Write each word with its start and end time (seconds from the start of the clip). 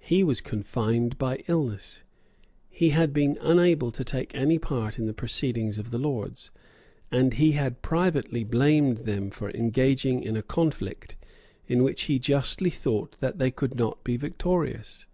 He 0.00 0.22
was 0.22 0.42
confined 0.42 1.16
by 1.16 1.42
illness. 1.48 2.02
He 2.68 2.90
had 2.90 3.14
been 3.14 3.38
unable 3.40 3.90
to 3.92 4.04
take 4.04 4.34
any 4.34 4.58
public 4.58 4.68
part 4.68 4.98
in 4.98 5.06
the 5.06 5.14
proceedings 5.14 5.78
of 5.78 5.90
the 5.90 5.96
Lords; 5.96 6.50
and 7.10 7.32
he 7.32 7.52
had 7.52 7.80
privately 7.80 8.44
blamed 8.44 8.98
them 8.98 9.30
for 9.30 9.48
engaging 9.52 10.22
in 10.22 10.36
a 10.36 10.42
conflict 10.42 11.16
in 11.66 11.82
which 11.82 12.02
he 12.02 12.18
justly 12.18 12.68
thought 12.68 13.12
that 13.20 13.38
they 13.38 13.50
could 13.50 13.74
not 13.74 14.04
be 14.04 14.18
victorious. 14.18 15.06